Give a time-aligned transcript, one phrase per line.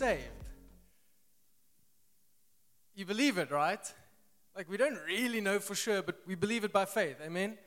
[0.00, 0.44] saved.
[2.94, 3.84] You believe it, right?
[4.56, 7.18] Like, we don't really know for sure, but we believe it by faith.
[7.22, 7.58] Amen?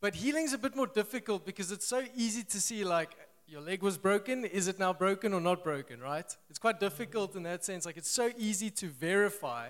[0.00, 3.10] But healing's a bit more difficult because it's so easy to see, like,
[3.46, 4.44] your leg was broken.
[4.44, 6.28] Is it now broken or not broken, right?
[6.50, 7.86] It's quite difficult in that sense.
[7.86, 9.68] Like, it's so easy to verify.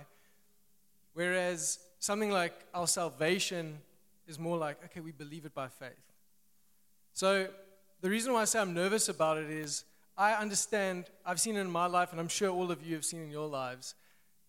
[1.12, 3.82] Whereas something like our salvation
[4.26, 6.06] is more like, okay, we believe it by faith.
[7.12, 7.48] So,
[8.00, 9.84] the reason why I say I'm nervous about it is
[10.18, 13.04] I understand, I've seen it in my life, and I'm sure all of you have
[13.04, 13.94] seen in your lives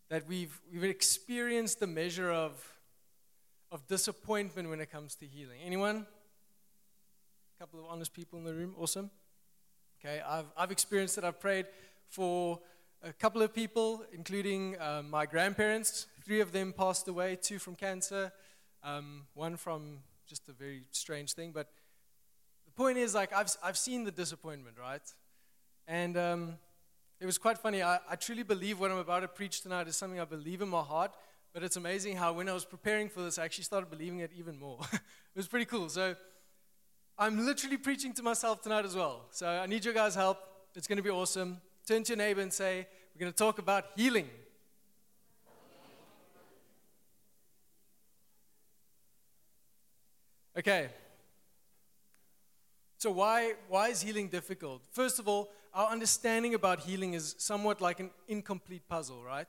[0.09, 2.53] that we've, we've experienced the measure of,
[3.69, 5.59] of disappointment when it comes to healing.
[5.65, 6.05] Anyone?
[7.57, 8.75] A couple of honest people in the room.
[8.79, 9.11] Awesome.
[9.99, 11.25] Okay, I've, I've experienced it.
[11.25, 11.65] I've prayed
[12.07, 12.59] for
[13.03, 16.07] a couple of people, including um, my grandparents.
[16.23, 18.31] Three of them passed away, two from cancer,
[18.83, 21.51] um, one from just a very strange thing.
[21.51, 21.69] But
[22.65, 25.01] the point is, like, I've, I've seen the disappointment, right?
[25.87, 26.57] And um,
[27.19, 27.81] it was quite funny.
[27.81, 30.67] I, I truly believe what I'm about to preach tonight is something I believe in
[30.67, 31.13] my heart.
[31.53, 34.31] But it's amazing how when I was preparing for this, I actually started believing it
[34.37, 34.79] even more.
[34.93, 34.99] it
[35.35, 35.87] was pretty cool.
[35.89, 36.15] So
[37.17, 39.25] I'm literally preaching to myself tonight as well.
[39.31, 40.39] So I need your guys' help.
[40.75, 41.61] It's going to be awesome.
[41.87, 44.29] Turn to your neighbor and say, We're going to talk about healing.
[50.57, 50.89] Okay.
[52.97, 54.81] So, why, why is healing difficult?
[54.91, 59.47] First of all, our understanding about healing is somewhat like an incomplete puzzle, right?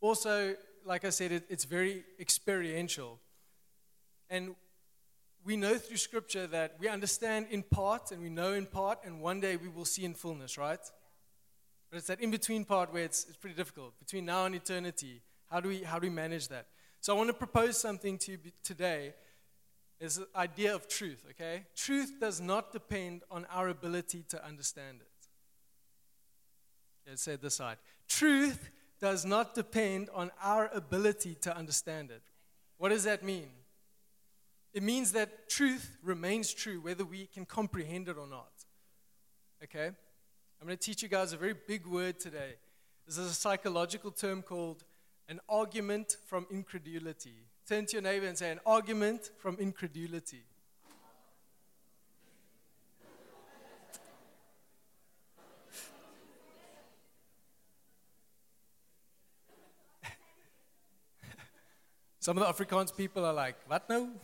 [0.00, 3.18] Also, like I said, it, it's very experiential.
[4.30, 4.54] And
[5.44, 9.20] we know through Scripture that we understand in part and we know in part, and
[9.20, 10.80] one day we will see in fullness, right?
[11.90, 13.98] But it's that in between part where it's, it's pretty difficult.
[13.98, 16.66] Between now and eternity, how do, we, how do we manage that?
[17.00, 19.14] So, I want to propose something to you today
[20.00, 21.64] is the idea of truth, okay?
[21.74, 25.28] Truth does not depend on our ability to understand it.
[27.08, 27.78] Let's say this side.
[28.08, 32.22] Truth does not depend on our ability to understand it.
[32.76, 33.48] What does that mean?
[34.72, 38.52] It means that truth remains true whether we can comprehend it or not.
[39.64, 39.86] Okay?
[39.86, 42.54] I'm going to teach you guys a very big word today.
[43.06, 44.84] This is a psychological term called
[45.28, 47.47] an argument from incredulity.
[47.68, 50.42] Turn to your neighbor and say, an argument from incredulity.
[62.20, 64.08] Some of the Afrikaans people are like, what now?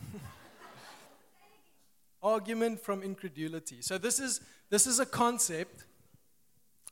[2.23, 3.81] argument from incredulity.
[3.81, 4.41] So this is
[4.71, 5.85] this is a concept.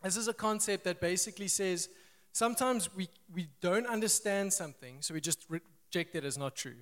[0.03, 1.89] This is a concept that basically says
[2.31, 5.47] sometimes we, we don't understand something, so we just
[5.93, 6.75] reject it as not true.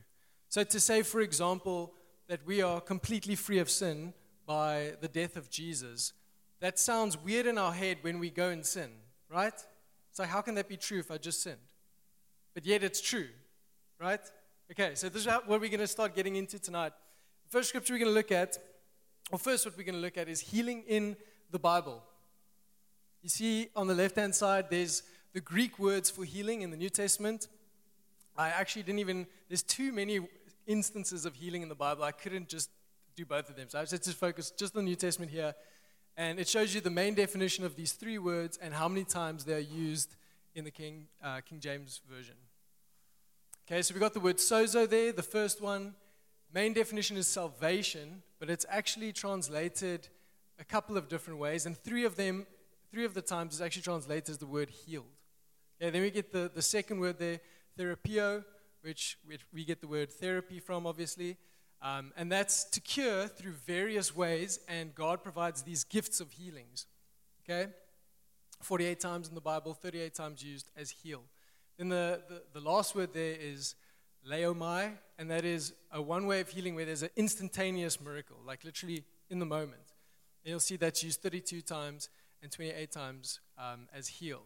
[0.48, 1.94] So, to say, for example,
[2.28, 4.14] that we are completely free of sin
[4.46, 6.14] by the death of Jesus,
[6.62, 8.90] that sounds weird in our head when we go and sin,
[9.30, 9.54] right?
[10.18, 11.58] Like, how can that be true if I just sinned?
[12.54, 13.28] But yet it's true,
[14.00, 14.22] right?
[14.72, 16.94] Okay, so this is what we're going to start getting into tonight.
[17.46, 18.58] The first scripture we're going to look at,
[19.32, 21.18] or first what we're going to look at, is healing in
[21.50, 22.04] the Bible.
[23.22, 26.78] You see on the left hand side, there's the Greek words for healing in the
[26.78, 27.48] New Testament.
[28.42, 30.20] I actually didn't even, there's too many
[30.66, 32.04] instances of healing in the Bible.
[32.04, 32.70] I couldn't just
[33.16, 33.68] do both of them.
[33.70, 35.54] So I just to focus just on the New Testament here.
[36.18, 39.46] And it shows you the main definition of these three words and how many times
[39.46, 40.16] they're used
[40.56, 42.36] in the King, uh, King James Version.
[43.68, 45.94] Okay, so we got the word sozo there, the first one.
[46.54, 50.10] Main definition is salvation, but it's actually translated
[50.60, 52.46] a couple of different ways, and three of them,
[52.92, 55.06] three of the times, is actually translated as the word healed.
[55.82, 57.40] Okay, then we get the, the second word there,
[57.82, 58.44] therapeo,
[58.82, 61.38] which, which we get the word therapy from, obviously.
[61.82, 66.86] Um, and that's to cure through various ways, and God provides these gifts of healings.
[67.44, 67.72] Okay?
[68.62, 71.24] 48 times in the Bible, 38 times used as heal.
[71.78, 72.22] Then the,
[72.54, 73.74] the, last word there is
[74.30, 78.64] iaomai, and that is a one way of healing where there's an instantaneous miracle, like
[78.64, 79.82] literally in the moment.
[80.44, 82.10] And you'll see that's used 32 times
[82.44, 84.42] and 28 times um, as heal.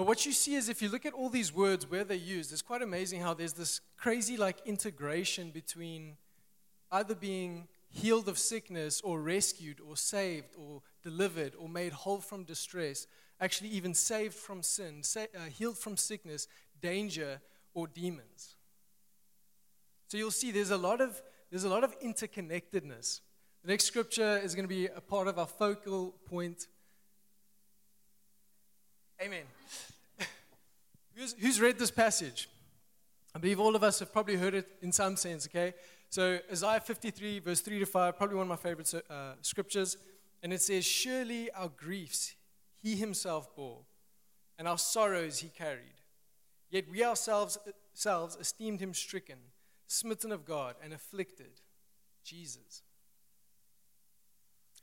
[0.00, 2.52] But what you see is if you look at all these words where they're used,
[2.52, 6.16] it's quite amazing how there's this crazy like integration between
[6.90, 12.44] either being healed of sickness or rescued or saved or delivered or made whole from
[12.44, 13.06] distress,
[13.42, 16.48] actually even saved from sin, sa- uh, healed from sickness,
[16.80, 17.38] danger,
[17.74, 18.56] or demons.
[20.08, 21.20] So you'll see there's a lot of
[21.50, 23.20] there's a lot of interconnectedness.
[23.64, 26.68] The next scripture is going to be a part of our focal point.
[29.22, 29.42] Amen.
[31.14, 32.48] Who's, who's read this passage?
[33.34, 35.74] I believe all of us have probably heard it in some sense, okay?
[36.08, 39.98] So, Isaiah 53, verse 3 to 5, probably one of my favorite uh, scriptures.
[40.42, 42.34] And it says, Surely our griefs
[42.82, 43.80] he himself bore,
[44.58, 46.00] and our sorrows he carried.
[46.70, 47.58] Yet we ourselves,
[47.92, 49.38] ourselves esteemed him stricken,
[49.86, 51.60] smitten of God, and afflicted.
[52.24, 52.82] Jesus.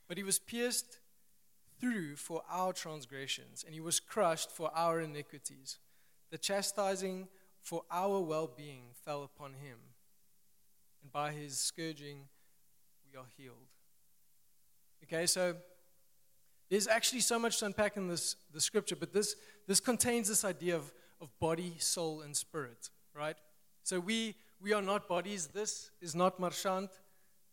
[0.06, 1.00] But he was pierced
[1.80, 5.78] through for our transgressions, and he was crushed for our iniquities.
[6.30, 7.28] The chastising
[7.62, 9.78] for our well being fell upon him,
[11.02, 12.28] and by his scourging
[13.10, 13.68] we are healed.
[15.04, 15.56] Okay, so
[16.70, 19.36] there's actually so much to unpack in this the scripture, but this,
[19.66, 23.36] this contains this idea of, of body, soul, and spirit, right?
[23.82, 25.46] So we, we are not bodies.
[25.46, 26.90] This is not Marchant.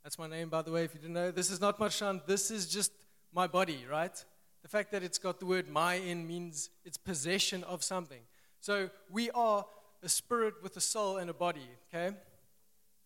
[0.03, 1.31] That's my name, by the way, if you didn't know.
[1.31, 2.27] This is not Marchant.
[2.27, 2.91] This is just
[3.35, 4.23] my body, right?
[4.63, 8.21] The fact that it's got the word my in means it's possession of something.
[8.61, 9.65] So we are
[10.01, 12.15] a spirit with a soul and a body, okay?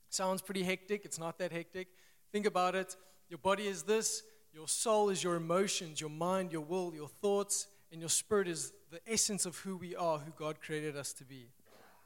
[0.10, 1.04] Sounds pretty hectic.
[1.04, 1.88] It's not that hectic.
[2.32, 2.96] Think about it.
[3.28, 4.24] Your body is this,
[4.54, 8.72] your soul is your emotions, your mind, your will, your thoughts, and your spirit is
[8.92, 11.50] the essence of who we are, who God created us to be.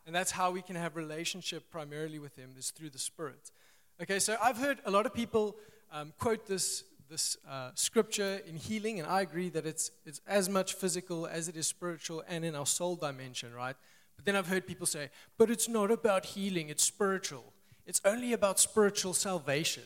[0.06, 3.52] And that's how we can have relationship primarily with Him is through the Spirit.
[4.02, 5.56] Okay, so I've heard a lot of people
[5.94, 10.50] um, quote this this uh, scripture in healing, and I agree that it's it's as
[10.50, 13.76] much physical as it is spiritual and in our soul dimension, right?
[14.16, 17.54] But then I've heard people say, but it's not about healing; it's spiritual.
[17.86, 19.84] It's only about spiritual salvation.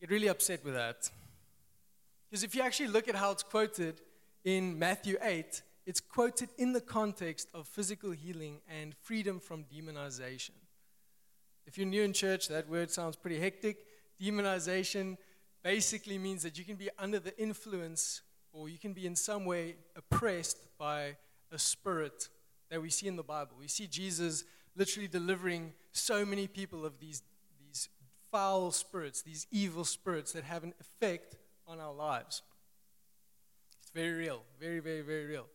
[0.00, 1.10] Get really upset with that.
[2.30, 4.00] Because if you actually look at how it's quoted
[4.44, 10.58] in Matthew 8, it's quoted in the context of physical healing and freedom from demonization.
[11.66, 13.78] If you're new in church, that word sounds pretty hectic.
[14.22, 15.16] Demonization
[15.62, 18.22] basically means that you can be under the influence
[18.52, 21.16] or you can be in some way oppressed by
[21.52, 22.28] a spirit
[22.70, 23.56] that we see in the Bible.
[23.58, 24.44] We see Jesus
[24.76, 27.22] literally delivering so many people of these,
[27.60, 27.88] these
[28.30, 32.42] foul spirits, these evil spirits that have an effect on our lives.
[33.82, 35.46] It's very real, very, very, very real.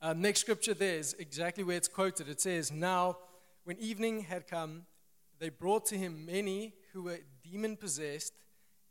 [0.00, 2.28] Uh, next scripture there is exactly where it's quoted.
[2.28, 3.18] It says, Now,
[3.64, 4.86] when evening had come,
[5.38, 8.32] they brought to him many who were demon possessed,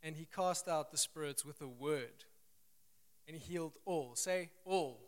[0.04, 2.24] and he cast out the spirits with a word.
[3.26, 4.14] And he healed all.
[4.14, 5.00] Say, all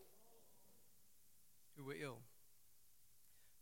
[1.77, 2.17] who were ill.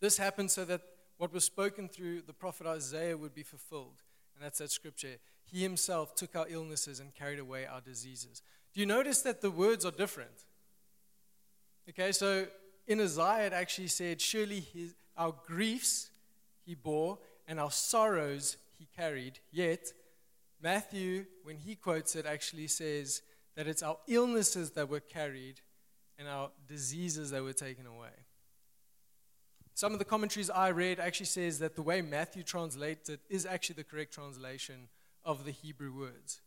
[0.00, 0.82] This happened so that
[1.18, 4.02] what was spoken through the prophet Isaiah would be fulfilled.
[4.36, 5.16] And that's that scripture.
[5.44, 8.40] He himself took our illnesses and carried away our diseases.
[8.72, 10.44] Do you notice that the words are different?
[11.88, 12.46] Okay, so
[12.86, 16.10] in Isaiah it actually said, Surely his, our griefs
[16.64, 19.40] he bore and our sorrows he carried.
[19.50, 19.92] Yet,
[20.64, 23.20] Matthew, when he quotes it, actually says
[23.54, 25.60] that it's our illnesses that were carried
[26.18, 28.24] and our diseases that were taken away.
[29.74, 33.44] Some of the commentaries I read actually says that the way Matthew translates it is
[33.44, 34.88] actually the correct translation
[35.22, 36.40] of the Hebrew words.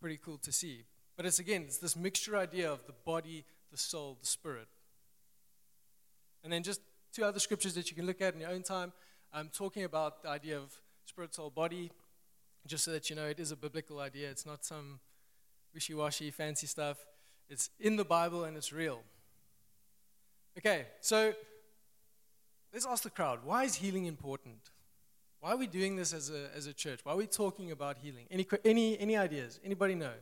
[0.00, 0.84] Pretty cool to see.
[1.14, 4.68] But it's again, it's this mixture idea of the body, the soul, the spirit.
[6.42, 6.80] And then just
[7.12, 8.94] two other scriptures that you can look at in your own time.
[9.34, 10.72] I'm talking about the idea of
[11.04, 11.90] spirit, soul, body,
[12.66, 14.30] just so that you know it is a biblical idea.
[14.30, 15.00] It's not some
[15.72, 16.98] wishy washy, fancy stuff.
[17.48, 19.02] It's in the Bible and it's real.
[20.56, 21.34] Okay, so
[22.74, 24.58] Let's ask the crowd why is healing important?
[25.38, 27.00] Why are we doing this as a, as a church?
[27.04, 28.26] Why are we talking about healing?
[28.30, 29.60] Any, any, any ideas?
[29.64, 30.14] Anybody know?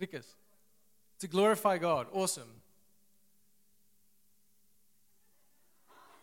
[0.00, 0.26] Rikus?
[1.20, 2.08] To glorify God.
[2.12, 2.48] Awesome.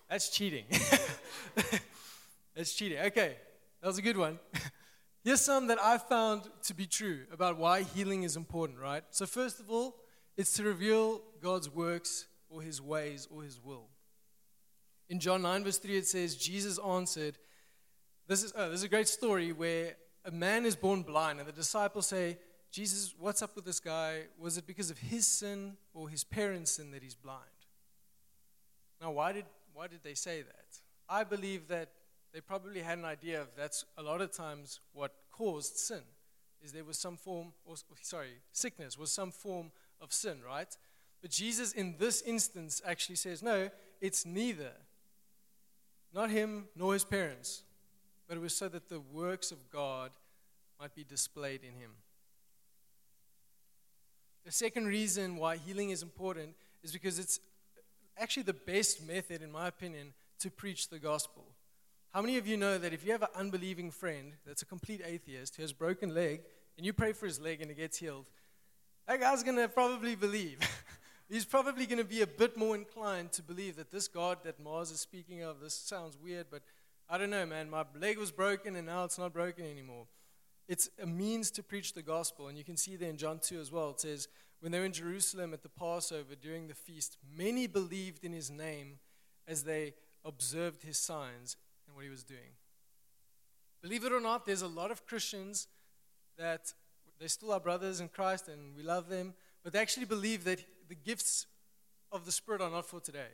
[0.09, 0.65] That's cheating.
[2.55, 2.99] That's cheating.
[2.99, 3.37] Okay,
[3.81, 4.37] that was a good one.
[5.29, 9.03] Here's some that I found to be true about why healing is important, right?
[9.11, 9.95] So, first of all,
[10.35, 13.89] it's to reveal God's works or his ways or his will.
[15.07, 17.37] In John 9, verse 3, it says, Jesus answered,
[18.27, 21.47] this is, oh, this is a great story where a man is born blind, and
[21.47, 22.39] the disciples say,
[22.71, 24.21] Jesus, what's up with this guy?
[24.39, 27.43] Was it because of his sin or his parents' sin that he's blind?
[28.99, 29.45] Now, why did,
[29.75, 30.79] why did they say that?
[31.07, 31.89] I believe that
[32.33, 36.01] they probably had an idea of that's a lot of times what caused sin,
[36.61, 39.71] is there was some form, or sorry, sickness was some form
[40.01, 40.77] of sin, right?
[41.21, 43.69] But Jesus, in this instance, actually says, no,
[43.99, 44.71] it's neither.
[46.13, 47.63] Not him nor his parents,
[48.27, 50.11] but it was so that the works of God
[50.79, 51.91] might be displayed in him.
[54.45, 57.39] The second reason why healing is important is because it's
[58.17, 61.43] actually the best method, in my opinion, to preach the gospel.
[62.13, 65.01] How many of you know that if you have an unbelieving friend that's a complete
[65.05, 66.41] atheist who has broken leg,
[66.75, 68.25] and you pray for his leg and it gets healed,
[69.07, 70.57] that guy's going to probably believe.
[71.29, 74.59] he's probably going to be a bit more inclined to believe that this God that
[74.59, 76.63] Mars is speaking of, this sounds weird, but
[77.07, 77.69] I don't know, man.
[77.69, 80.07] My leg was broken and now it's not broken anymore.
[80.67, 82.47] it's a means to preach the gospel.
[82.47, 83.91] And you can see there in John 2 as well.
[83.91, 84.27] It says,
[84.61, 88.49] When they were in Jerusalem at the Passover during the feast, many believed in his
[88.49, 88.97] name
[89.47, 89.93] as they
[90.25, 91.55] observed his signs
[91.89, 92.55] and what he was doing.
[93.81, 95.67] Believe it or not, there's a lot of Christians
[96.37, 96.73] that
[97.19, 100.63] they still are brothers in Christ and we love them, but they actually believe that
[100.87, 101.47] the gifts
[102.11, 103.31] of the Spirit are not for today.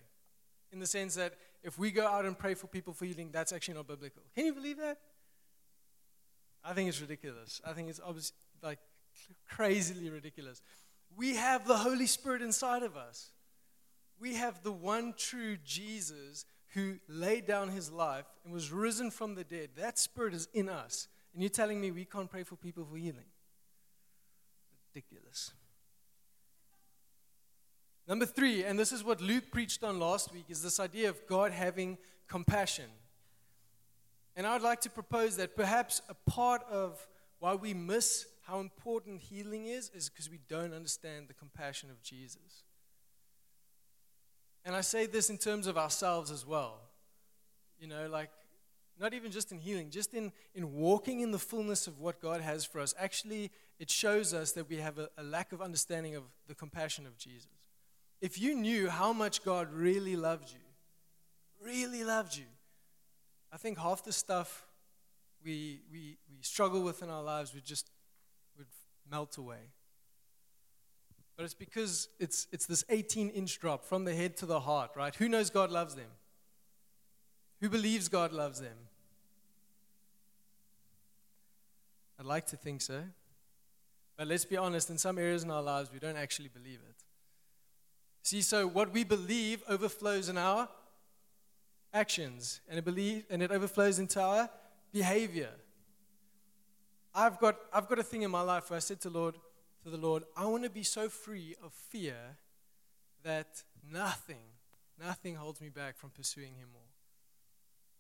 [0.72, 1.34] In the sense that
[1.64, 4.24] if we go out and pray for people for healing, that's actually not biblical.
[4.34, 4.98] Can you believe that?
[6.64, 7.62] I think it's ridiculous.
[7.66, 8.80] I think it's obviously like
[9.48, 10.62] crazily ridiculous.
[11.16, 13.32] We have the Holy Spirit inside of us.
[14.20, 19.34] We have the one true Jesus who laid down his life and was risen from
[19.34, 19.70] the dead.
[19.78, 21.08] That Spirit is in us.
[21.34, 23.26] And you're telling me we can't pray for people for healing?
[24.94, 25.54] Ridiculous.
[28.08, 31.26] Number three, and this is what Luke preached on last week, is this idea of
[31.28, 32.86] God having compassion.
[34.36, 37.08] And I would like to propose that perhaps a part of
[37.40, 42.04] why we miss how important healing is is because we don't understand the compassion of
[42.04, 42.64] Jesus.
[44.66, 46.80] And I say this in terms of ourselves as well.
[47.80, 48.32] You know, like,
[49.00, 52.42] not even just in healing, just in, in walking in the fullness of what God
[52.42, 52.94] has for us.
[52.98, 57.06] Actually, it shows us that we have a, a lack of understanding of the compassion
[57.06, 57.50] of Jesus.
[58.22, 60.60] If you knew how much God really loved you,
[61.62, 62.46] really loved you,
[63.52, 64.66] I think half the stuff
[65.44, 67.92] we, we, we struggle with in our lives would just
[68.58, 68.68] would
[69.10, 69.72] melt away.
[71.36, 74.92] But it's because it's, it's this 18 inch drop from the head to the heart,
[74.96, 75.14] right?
[75.16, 76.10] Who knows God loves them?
[77.62, 78.78] Who believes God loves them?
[82.20, 83.04] I'd like to think so.
[84.18, 87.04] But let's be honest, in some areas in our lives, we don't actually believe it.
[88.24, 90.70] See, so what we believe overflows in our
[91.94, 94.50] actions, and it, believe, and it overflows into our
[94.92, 95.50] behavior.
[97.14, 99.36] I've got, I've got a thing in my life where I said to Lord,
[99.86, 102.16] to the Lord, I want to be so free of fear
[103.24, 103.62] that
[103.94, 104.42] nothing,
[105.00, 106.82] nothing holds me back from pursuing Him more.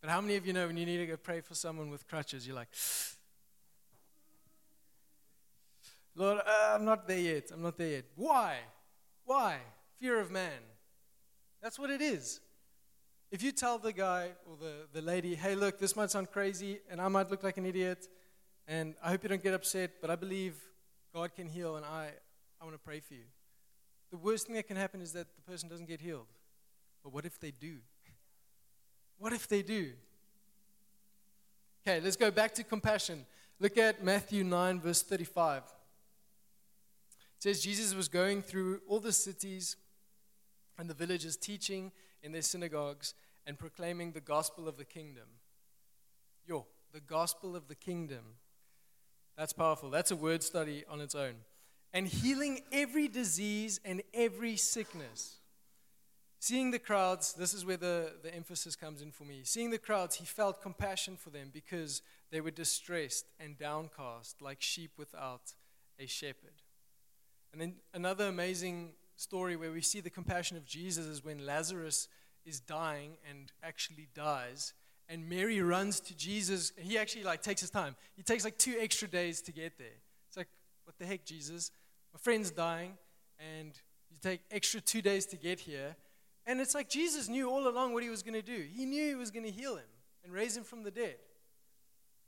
[0.02, 2.08] But how many of you know when you need to go pray for someone with
[2.08, 2.70] crutches, you're like,
[6.16, 7.52] Lord, uh, I'm not there yet.
[7.54, 8.06] I'm not there yet.
[8.16, 8.56] Why?
[9.24, 9.58] Why?
[10.00, 10.62] Fear of man.
[11.62, 12.40] That's what it is.
[13.30, 16.80] If you tell the guy or the, the lady, hey, look, this might sound crazy
[16.90, 18.08] and I might look like an idiot,
[18.68, 20.56] and I hope you don't get upset, but I believe
[21.16, 22.10] God can heal, and I,
[22.60, 23.24] I want to pray for you.
[24.12, 26.28] The worst thing that can happen is that the person doesn't get healed.
[27.06, 27.78] But what if they do?
[29.18, 29.94] What if they do?
[31.88, 33.26] Okay, let's go back to compassion.
[33.62, 35.62] Look at Matthew 9, verse 35.
[35.62, 35.64] It
[37.40, 39.78] says Jesus was going through all the cities
[40.78, 41.94] and the villages, teaching
[42.24, 43.14] in their synagogues
[43.48, 45.30] and proclaiming the gospel of the kingdom.
[46.46, 48.26] Yo, the gospel of the kingdom.
[49.38, 49.90] That's powerful.
[49.90, 51.36] That's a word study on its own.
[51.94, 55.38] And healing every disease and every sickness.
[56.40, 59.42] Seeing the crowds, this is where the, the emphasis comes in for me.
[59.44, 62.02] Seeing the crowds, he felt compassion for them because
[62.32, 65.54] they were distressed and downcast like sheep without
[65.98, 66.62] a shepherd.
[67.52, 72.10] And then another amazing story where we see the compassion of Jesus is when Lazarus
[72.46, 74.74] is dying and actually dies
[75.08, 76.72] and Mary runs to Jesus.
[76.78, 77.96] He actually like takes his time.
[78.16, 79.88] He takes like two extra days to get there.
[80.28, 80.48] It's like,
[80.84, 81.72] what the heck, Jesus?
[82.14, 82.98] My friend's dying,
[83.40, 83.72] and
[84.10, 85.96] you take extra two days to get here.
[86.46, 88.66] And it's like Jesus knew all along what he was going to do.
[88.74, 89.90] He knew he was going to heal him
[90.24, 91.16] and raise him from the dead.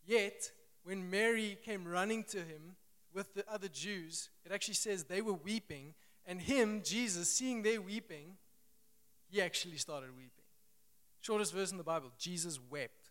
[0.05, 0.51] Yet,
[0.83, 2.75] when Mary came running to him
[3.13, 5.93] with the other Jews, it actually says they were weeping,
[6.25, 8.37] and him, Jesus, seeing their weeping,
[9.29, 10.36] he actually started weeping.
[11.27, 13.09] Shortest verse in the Bible Jesus wept.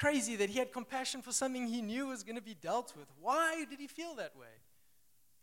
[0.00, 3.06] Crazy that he had compassion for something he knew was going to be dealt with.
[3.20, 4.58] Why did he feel that way?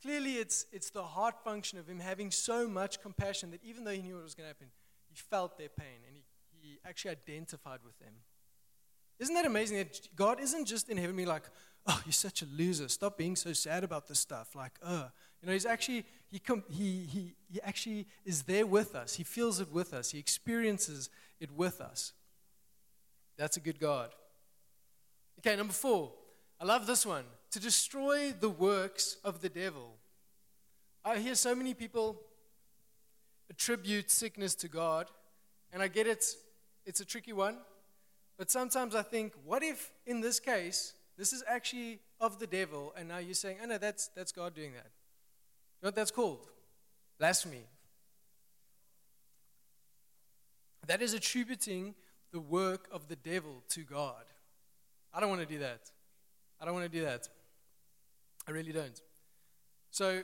[0.02, 3.92] Clearly, it's, it's the heart function of him having so much compassion that even though
[3.92, 4.68] he knew what was going to happen,
[5.08, 6.24] he felt their pain and he,
[6.60, 8.16] he actually identified with them.
[9.20, 11.44] Isn't that amazing that God isn't just in heaven being like,
[11.90, 12.88] oh, you're such a loser.
[12.88, 14.56] Stop being so sad about this stuff.
[14.56, 15.06] Like, uh,
[15.42, 19.16] you know, he's actually, he, com- he, he, he actually is there with us.
[19.16, 20.12] He feels it with us.
[20.12, 22.14] He experiences it with us.
[23.38, 24.12] That's a good God.
[25.40, 26.12] Okay, number four.
[26.62, 27.24] I love this one.
[27.52, 29.96] To destroy the works of the devil.
[31.04, 32.22] I hear so many people
[33.50, 35.08] attribute sickness to God,
[35.74, 36.24] and I get it,
[36.86, 37.58] it's a tricky one.
[38.38, 42.94] But sometimes I think, what if in this case, this is actually of the devil,
[42.98, 44.88] and now you're saying, oh no, that's, that's God doing that.
[44.88, 46.48] You know what that's called?
[47.20, 47.66] Blasphemy.
[50.88, 51.94] That is attributing
[52.32, 54.24] the work of the devil to God.
[55.14, 55.92] I don't want to do that.
[56.62, 57.28] I don't want to do that.
[58.48, 59.02] I really don't.
[59.92, 60.24] So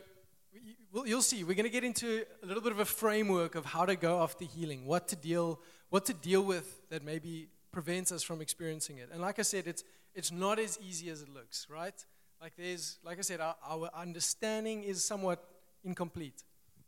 [1.06, 1.44] you'll see.
[1.44, 4.24] We're going to get into a little bit of a framework of how to go
[4.24, 5.60] after healing, what to deal,
[5.90, 9.10] what to deal with that maybe prevents us from experiencing it.
[9.12, 9.84] And like I said, it's
[10.16, 11.94] it's not as easy as it looks, right?
[12.42, 15.44] Like there's, like I said, our, our understanding is somewhat
[15.84, 16.44] incomplete,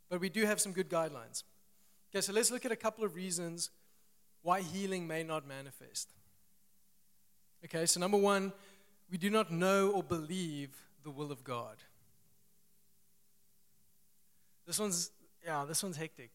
[0.08, 1.44] but we do have some good guidelines.
[2.10, 3.70] Okay, so let's look at a couple of reasons
[4.42, 6.10] why healing may not manifest.
[7.64, 8.52] Okay, so number one,
[9.10, 10.70] we do not know or believe
[11.02, 11.76] the will of God.
[14.66, 15.10] This one's,
[15.44, 16.30] yeah, this one's hectic.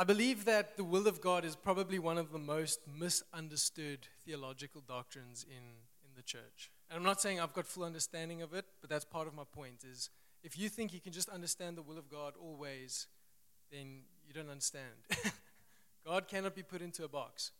[0.00, 4.80] I believe that the will of God is probably one of the most misunderstood theological
[4.80, 6.70] doctrines in, in the church.
[6.88, 9.42] And I'm not saying I've got full understanding of it, but that's part of my
[9.42, 10.10] point is
[10.44, 13.08] if you think you can just understand the will of God always,
[13.72, 14.84] then you don't understand.
[16.06, 17.50] God cannot be put into a box.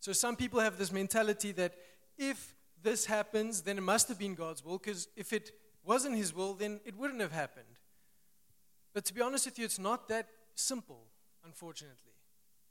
[0.00, 1.72] So some people have this mentality that
[2.18, 6.34] if this happens, then it must have been God's will, because if it wasn't His
[6.34, 7.78] will, then it wouldn't have happened.
[8.92, 11.06] But to be honest with you, it's not that simple,
[11.44, 12.12] unfortunately.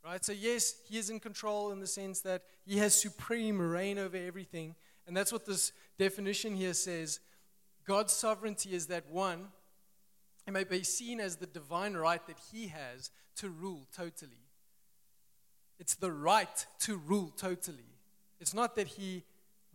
[0.04, 0.24] Right?
[0.24, 4.18] So, yes, He is in control in the sense that He has supreme reign over
[4.18, 4.76] everything.
[5.08, 7.20] And that's what this definition here says.
[7.86, 9.48] God's sovereignty is that one,
[10.48, 14.50] it may be seen as the divine right that He has to rule totally.
[15.80, 17.90] It's the right to rule totally.
[18.40, 19.24] It's not that he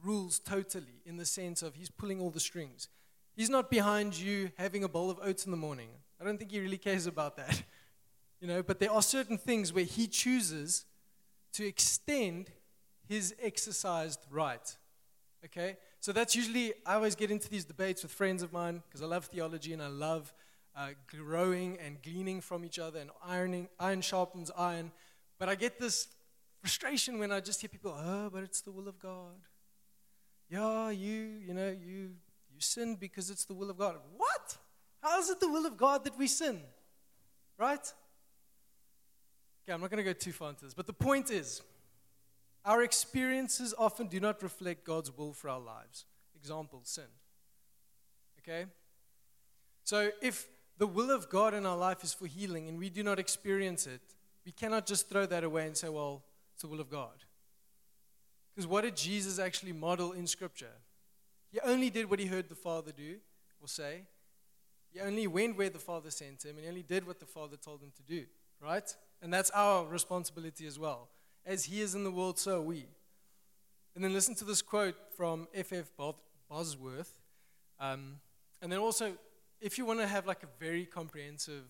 [0.03, 2.89] rules totally in the sense of he's pulling all the strings.
[3.35, 5.89] He's not behind you having a bowl of oats in the morning.
[6.21, 7.63] I don't think he really cares about that.
[8.45, 10.85] You know, but there are certain things where he chooses
[11.55, 12.51] to extend
[13.09, 14.77] his exercised right.
[15.47, 15.79] Okay?
[16.01, 19.07] So that's usually, I always get into these debates with friends of mine because I
[19.07, 20.35] love theology and I love
[20.77, 24.93] uh, growing and gleaning from each other and ironing, iron sharpens iron.
[25.39, 26.09] But I get this
[26.61, 29.41] frustration when I just hear people, oh, but it's the will of God.
[30.51, 32.11] Yeah, you, you know, you
[32.53, 33.97] you sin because it's the will of God.
[34.19, 34.59] What?
[35.01, 36.61] How is it the will of God that we sin?
[37.57, 37.91] Right?
[39.65, 41.63] Okay, I'm not going to go too far into this, but the point is,
[42.65, 46.05] our experiences often do not reflect God's will for our lives.
[46.37, 47.05] Example, sin.
[48.41, 48.67] Okay?
[49.85, 50.47] So if
[50.79, 53.87] the will of God in our life is for healing and we do not experience
[53.87, 54.01] it,
[54.45, 56.23] we cannot just throw that away and say, well,
[56.53, 57.25] it's the will of God.
[58.55, 60.73] Because what did Jesus actually model in Scripture?
[61.51, 63.17] He only did what he heard the Father do
[63.61, 64.03] or say.
[64.93, 67.57] He only went where the Father sent him, and he only did what the Father
[67.57, 68.27] told him to do,
[68.63, 68.95] right?
[69.25, 71.09] And that's our responsibility as well.
[71.47, 72.87] As he is in the world, so are we.
[73.95, 75.91] And then listen to this quote from F.F.
[76.49, 77.19] Bosworth.
[77.81, 78.21] Um,
[78.61, 79.15] and then also,
[79.63, 81.65] if you want to have like a very comprehensive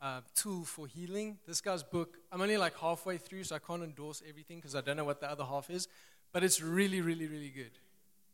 [0.00, 1.38] uh, tool for healing.
[1.46, 4.80] This guy's book, I'm only like halfway through, so I can't endorse everything because I
[4.82, 5.88] don't know what the other half is,
[6.32, 7.70] but it's really, really, really good.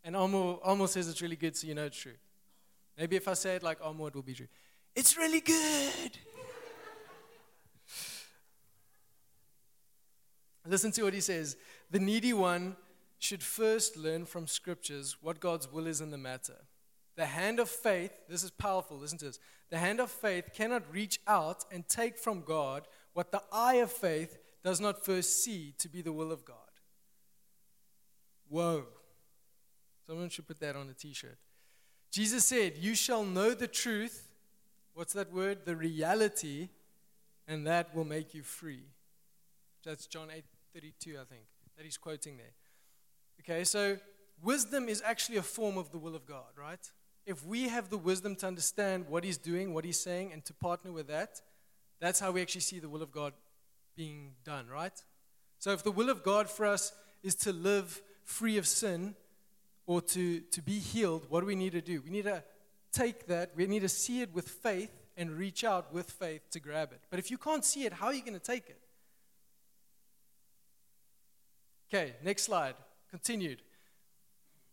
[0.02, 2.14] And almost says it's really good, so you know it's true.
[2.98, 4.48] Maybe if I say it like Amo, it will be true.
[4.96, 6.18] It's really good.
[10.66, 11.57] Listen to what he says.
[11.90, 12.77] The needy one
[13.18, 16.57] should first learn from scriptures what God's will is in the matter.
[17.16, 19.38] The hand of faith, this is powerful, listen to this.
[19.70, 23.90] The hand of faith cannot reach out and take from God what the eye of
[23.90, 26.57] faith does not first see to be the will of God.
[28.49, 28.87] Whoa.
[30.07, 31.38] Someone should put that on a t shirt.
[32.11, 34.29] Jesus said, You shall know the truth.
[34.94, 35.61] What's that word?
[35.64, 36.68] The reality,
[37.46, 38.85] and that will make you free.
[39.84, 41.42] That's John 8 32, I think,
[41.76, 42.52] that he's quoting there.
[43.40, 43.98] Okay, so
[44.42, 46.90] wisdom is actually a form of the will of God, right?
[47.26, 50.54] if we have the wisdom to understand what he's doing, what he's saying, and to
[50.54, 51.40] partner with that,
[52.00, 53.32] that's how we actually see the will of God
[53.96, 54.92] being done, right?
[55.58, 59.14] So if the will of God for us is to live free of sin
[59.86, 62.02] or to, to be healed, what do we need to do?
[62.02, 62.42] We need to
[62.92, 66.60] take that, we need to see it with faith and reach out with faith to
[66.60, 67.00] grab it.
[67.10, 68.79] But if you can't see it, how are you going to take it?
[71.92, 72.76] Okay, next slide.
[73.11, 73.62] Continued.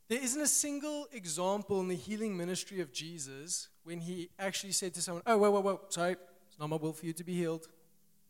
[0.07, 4.93] There isn't a single example in the healing ministry of Jesus when he actually said
[4.93, 6.15] to someone, Oh, whoa, whoa, whoa, sorry,
[6.47, 7.67] it's not my will for you to be healed.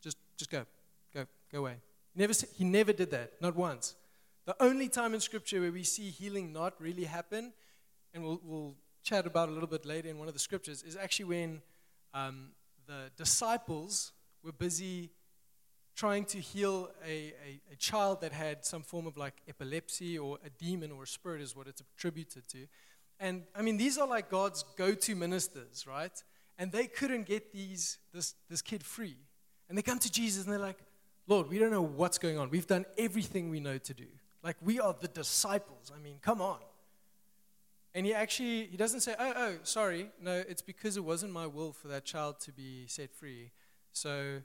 [0.01, 0.65] Just, just go,
[1.13, 1.75] go, go away.
[2.15, 3.95] He never, he never did that, not once.
[4.45, 7.51] The only time in Scripture where we see healing not really happen,
[8.13, 10.95] and we'll, we'll chat about a little bit later in one of the Scriptures, is
[10.95, 11.61] actually when
[12.13, 12.51] um,
[12.87, 15.11] the disciples were busy
[15.97, 20.37] trying to heal a, a, a, child that had some form of like epilepsy or
[20.45, 22.67] a demon or a spirit, is what it's attributed to.
[23.19, 26.11] And I mean, these are like God's go to ministers, right?
[26.59, 29.17] And they couldn't get these, this, this kid free.
[29.69, 30.77] And they come to Jesus and they're like,
[31.25, 32.51] Lord, we don't know what's going on.
[32.51, 34.07] We've done everything we know to do.
[34.43, 35.91] Like we are the disciples.
[35.93, 36.59] I mean, come on.
[37.95, 40.11] And he actually he doesn't say, "Oh, oh, sorry.
[40.21, 43.51] No, it's because it wasn't my will for that child to be set free.
[43.91, 44.41] So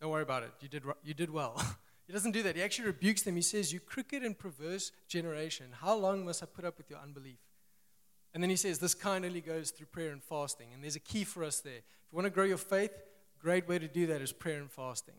[0.00, 0.50] don't worry about it.
[0.60, 1.62] You did you did well."
[2.06, 2.56] he doesn't do that.
[2.56, 3.36] He actually rebukes them.
[3.36, 6.98] He says, "You crooked and perverse generation, how long must I put up with your
[6.98, 7.38] unbelief?"
[8.34, 11.00] And then he says, "This kind only goes through prayer and fasting." And there's a
[11.00, 11.78] key for us there.
[11.78, 12.92] If you want to grow your faith,
[13.38, 15.14] great way to do that is prayer and fasting.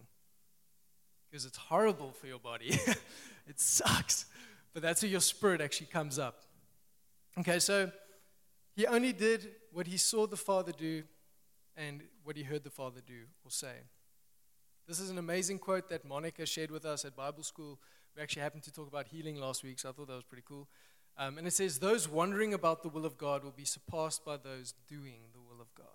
[1.30, 2.70] Because it's horrible for your body.
[3.48, 4.26] it sucks.
[4.74, 6.44] But that's where your spirit actually comes up.
[7.40, 7.92] Okay, so
[8.76, 11.04] he only did what he saw the Father do
[11.76, 13.74] and what he heard the Father do or say.
[14.88, 17.78] This is an amazing quote that Monica shared with us at Bible school.
[18.16, 20.46] We actually happened to talk about healing last week, so I thought that was pretty
[20.48, 20.70] cool.
[21.18, 24.38] Um, and it says, Those wondering about the will of God will be surpassed by
[24.38, 25.88] those doing the will of God.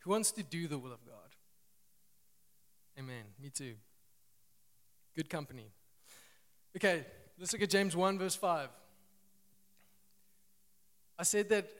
[0.00, 1.16] Who wants to do the will of God?
[2.98, 3.24] Amen.
[3.42, 3.74] Me too.
[5.16, 5.70] Good company.
[6.76, 7.06] Okay,
[7.38, 8.68] let's look at James 1, verse 5.
[11.18, 11.70] I said that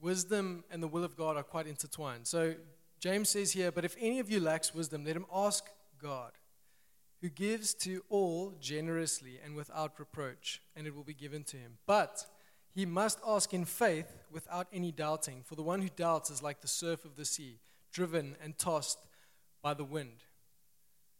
[0.00, 2.28] wisdom and the will of God are quite intertwined.
[2.28, 2.54] So
[3.02, 5.68] James says here, But if any of you lacks wisdom, let him ask
[6.00, 6.30] God,
[7.20, 11.78] who gives to all generously and without reproach, and it will be given to him.
[11.84, 12.24] But
[12.72, 16.60] he must ask in faith without any doubting, for the one who doubts is like
[16.60, 17.58] the surf of the sea,
[17.92, 18.98] driven and tossed
[19.62, 20.24] by the wind.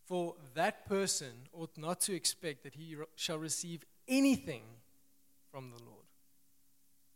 [0.04, 4.62] For that person ought not to expect that he shall receive anything
[5.50, 6.06] from the Lord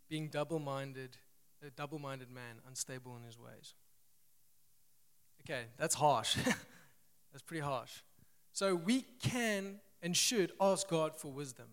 [0.08, 1.16] being double minded,
[1.64, 3.74] a double minded man, unstable in his ways.
[5.48, 6.36] Okay, that's harsh.
[7.32, 8.02] that's pretty harsh.
[8.52, 11.66] So we can and should ask God for wisdom,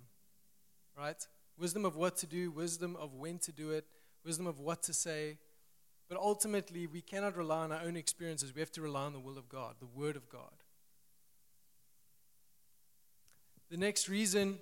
[0.96, 1.26] right?
[1.58, 3.86] Wisdom of what to do, wisdom of when to do it,
[4.24, 5.40] wisdom of what to say.
[6.08, 8.54] But ultimately, we cannot rely on our own experiences.
[8.54, 10.52] We have to rely on the will of God, the Word of God.
[13.72, 14.60] The next reason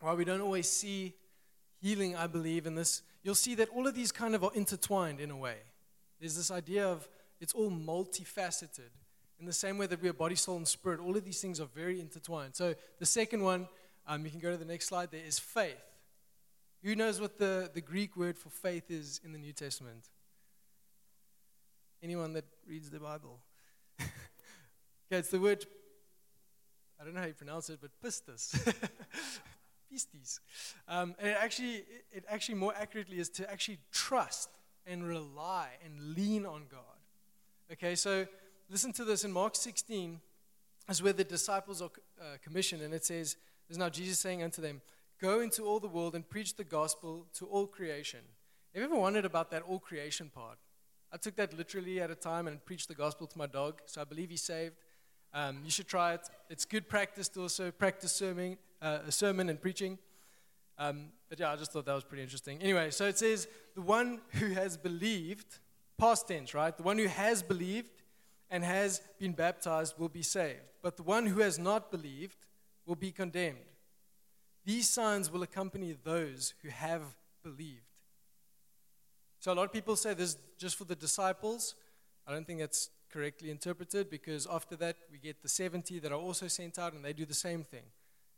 [0.00, 1.14] why we don't always see
[1.82, 5.20] healing, I believe, in this, you'll see that all of these kind of are intertwined
[5.20, 5.56] in a way.
[6.20, 7.06] There's this idea of
[7.40, 8.90] it's all multifaceted.
[9.38, 11.60] In the same way that we are body, soul, and spirit, all of these things
[11.60, 12.54] are very intertwined.
[12.54, 13.68] So the second one,
[14.06, 15.80] um, you can go to the next slide, there is faith.
[16.82, 20.08] Who knows what the, the Greek word for faith is in the New Testament?
[22.02, 23.40] Anyone that reads the Bible?
[24.00, 24.10] okay,
[25.10, 25.64] it's the word,
[27.00, 28.54] I don't know how you pronounce it, but pistis.
[29.92, 30.40] pistis.
[30.88, 34.50] Um, and it actually, it actually more accurately is to actually trust
[34.86, 36.99] and rely and lean on God.
[37.72, 38.26] Okay, so
[38.68, 40.20] listen to this in Mark 16,
[40.88, 43.36] is where the disciples are uh, commissioned, and it says,
[43.68, 44.80] "Is now Jesus saying unto them,
[45.20, 48.20] Go into all the world and preach the gospel to all creation."
[48.74, 50.58] Have you ever wondered about that all creation part?
[51.12, 54.00] I took that literally at a time and preached the gospel to my dog, so
[54.00, 54.74] I believe he's saved.
[55.32, 56.28] Um, you should try it.
[56.48, 59.96] It's good practice to also practice sermon, uh, a sermon and preaching.
[60.76, 62.60] Um, but yeah, I just thought that was pretty interesting.
[62.60, 65.60] Anyway, so it says, the one who has believed,
[66.00, 66.76] past tense, right?
[66.76, 68.02] The one who has believed
[68.50, 70.60] and has been baptized will be saved.
[70.82, 72.46] But the one who has not believed
[72.86, 73.58] will be condemned.
[74.64, 77.02] These signs will accompany those who have
[77.42, 77.82] believed.
[79.38, 81.74] So a lot of people say this is just for the disciples.
[82.26, 86.18] I don't think that's correctly interpreted because after that we get the 70 that are
[86.18, 87.84] also sent out and they do the same thing.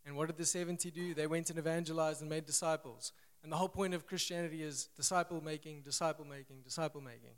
[0.05, 1.15] And what did the 70 do?
[1.15, 3.13] They went and evangelized and made disciples.
[3.43, 7.35] And the whole point of Christianity is disciple making, disciple making, disciple making.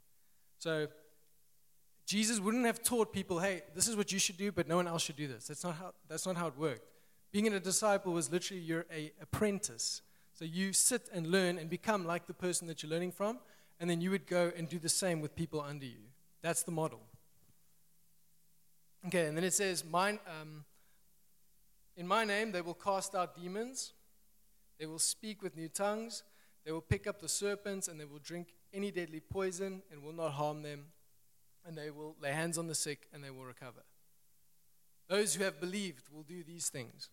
[0.59, 0.89] So
[2.07, 4.87] Jesus wouldn't have taught people, hey, this is what you should do, but no one
[4.87, 5.47] else should do this.
[5.47, 6.87] That's not how, that's not how it worked.
[7.33, 10.03] Being a disciple was literally you're a apprentice.
[10.35, 13.39] So you sit and learn and become like the person that you're learning from,
[13.81, 16.11] and then you would go and do the same with people under you.
[16.43, 17.01] That's the model.
[19.07, 20.65] Okay, and then it says, um,
[21.97, 23.93] In my name they will cast out demons,
[24.79, 26.23] they will speak with new tongues,
[26.65, 30.13] they will pick up the serpents, and they will drink any deadly poison and will
[30.13, 30.87] not harm them,
[31.67, 33.83] and they will lay hands on the sick and they will recover.
[35.09, 37.11] Those who have believed will do these things.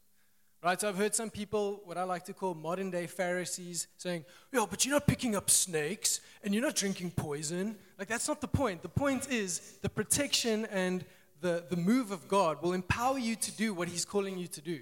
[0.63, 4.25] Right, so I've heard some people, what I like to call modern day Pharisees, saying,
[4.53, 7.77] Yeah, but you're not picking up snakes and you're not drinking poison.
[7.97, 8.83] Like, that's not the point.
[8.83, 11.03] The point is the protection and
[11.41, 14.61] the, the move of God will empower you to do what He's calling you to
[14.61, 14.81] do.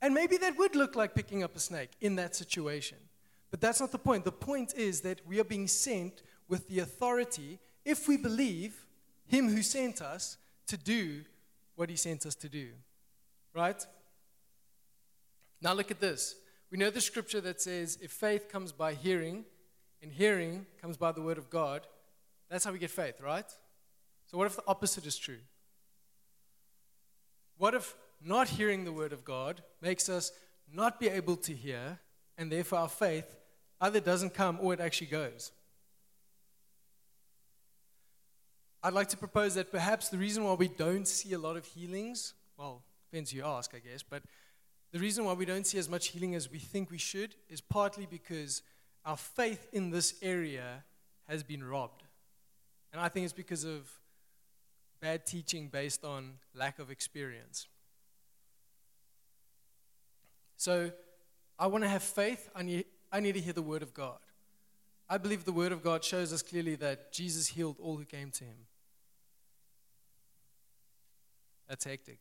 [0.00, 2.98] And maybe that would look like picking up a snake in that situation.
[3.50, 4.24] But that's not the point.
[4.24, 8.86] The point is that we are being sent with the authority, if we believe
[9.26, 10.36] Him who sent us,
[10.68, 11.22] to do
[11.74, 12.68] what He sent us to do.
[13.54, 13.84] Right?
[15.60, 16.36] Now look at this.
[16.70, 19.44] We know the scripture that says, if faith comes by hearing,
[20.02, 21.86] and hearing comes by the word of God,
[22.48, 23.44] that's how we get faith, right?
[24.26, 25.38] So, what if the opposite is true?
[27.58, 30.32] What if not hearing the word of God makes us
[30.72, 31.98] not be able to hear,
[32.38, 33.36] and therefore our faith
[33.80, 35.52] either doesn't come or it actually goes.
[38.82, 41.66] I'd like to propose that perhaps the reason why we don't see a lot of
[41.66, 44.22] healings, well, depends who you ask, I guess, but
[44.92, 47.60] the reason why we don't see as much healing as we think we should is
[47.60, 48.62] partly because
[49.04, 50.84] our faith in this area
[51.28, 52.02] has been robbed.
[52.92, 53.88] And I think it's because of
[55.00, 57.66] bad teaching based on lack of experience.
[60.56, 60.90] So,
[61.58, 62.50] I want to have faith.
[62.54, 64.18] I need, I need to hear the word of God.
[65.08, 68.30] I believe the word of God shows us clearly that Jesus healed all who came
[68.30, 68.66] to him.
[71.68, 72.20] That's hectic.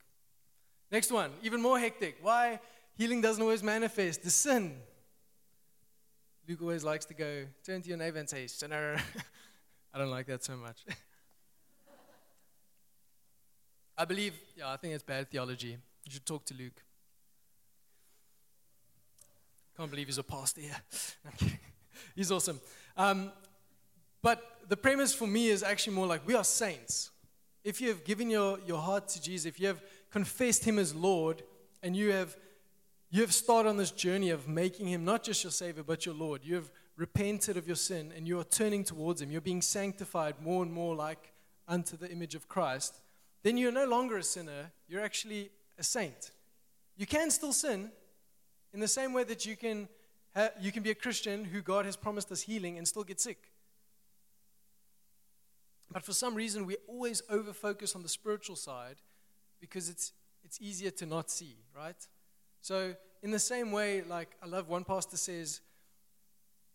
[0.91, 2.17] Next one, even more hectic.
[2.21, 2.59] Why
[2.95, 4.23] healing doesn't always manifest?
[4.23, 4.75] The sin.
[6.47, 8.97] Luke always likes to go, turn to your neighbor and say, sinner.
[9.93, 10.77] I don't like that so much.
[13.97, 15.77] I believe, yeah, I think it's bad theology.
[16.05, 16.81] You should talk to Luke.
[19.79, 20.75] I can't believe he's a pastor here.
[22.15, 22.59] he's awesome.
[22.97, 23.31] Um,
[24.21, 27.11] but the premise for me is actually more like we are saints.
[27.63, 30.93] If you have given your, your heart to Jesus, if you have confessed him as
[30.93, 31.43] Lord,
[31.81, 32.35] and you have
[33.09, 36.13] you have started on this journey of making him not just your Savior, but your
[36.13, 36.41] Lord.
[36.43, 39.31] You have repented of your sin and you are turning towards him.
[39.31, 41.31] You're being sanctified more and more like
[41.69, 42.99] unto the image of Christ.
[43.43, 46.31] Then you're no longer a sinner, you're actually a saint.
[46.97, 47.91] You can still sin
[48.73, 49.87] in the same way that you can,
[50.35, 53.19] ha- you can be a Christian who God has promised us healing and still get
[53.19, 53.51] sick.
[55.91, 58.97] But for some reason, we always over focus on the spiritual side
[59.59, 61.95] because it's, it's easier to not see, right?
[62.61, 65.61] So, in the same way, like I love one pastor says,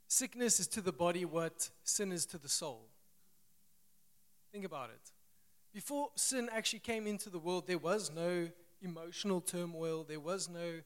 [0.09, 2.89] sickness is to the body what sin is to the soul.
[4.53, 5.13] Think about it.
[5.73, 8.49] Before sin actually came into the world, there was no
[8.83, 10.81] emotional turmoil, there was no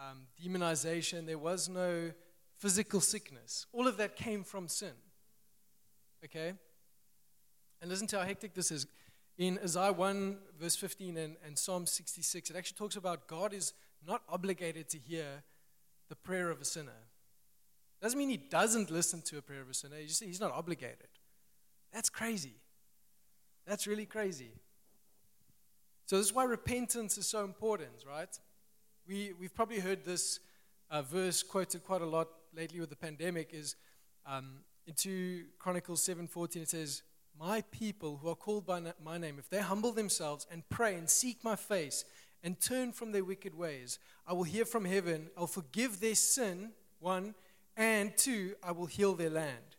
[0.00, 2.12] um, demonization, there was no
[2.58, 3.66] physical sickness.
[3.72, 4.92] All of that came from sin.
[6.24, 6.54] Okay?
[7.80, 8.86] And listen to how hectic this is.
[9.38, 13.72] In Isaiah 1, verse 15, and, and Psalm 66, it actually talks about God is
[14.06, 15.42] not obligated to hear
[16.08, 17.06] the prayer of a sinner.
[18.02, 19.98] Doesn't mean he doesn't listen to a prayer of a sinner.
[19.98, 21.08] You see, he's not obligated.
[21.92, 22.54] That's crazy.
[23.66, 24.52] That's really crazy.
[26.06, 28.36] So this is why repentance is so important, right?
[29.10, 30.38] We, we've probably heard this
[30.88, 33.74] uh, verse quoted quite a lot lately with the pandemic is
[34.24, 37.02] um, in 2 Chronicles 7.14 it says,
[37.36, 41.10] My people who are called by my name, if they humble themselves and pray and
[41.10, 42.04] seek my face
[42.44, 43.98] and turn from their wicked ways.
[44.28, 46.70] I will hear from heaven, I'll forgive their sin,
[47.00, 47.34] one,
[47.76, 49.74] and two, I will heal their land.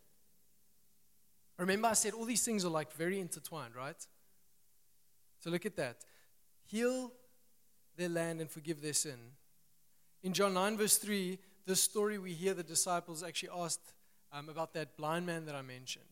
[1.58, 4.06] Remember, I said all these things are like very intertwined, right?
[5.39, 6.04] So look at that.
[6.65, 7.13] Heal
[7.97, 9.19] their land and forgive their sin.
[10.23, 13.93] In John 9, verse 3, this story we hear the disciples actually asked
[14.32, 16.06] um, about that blind man that I mentioned.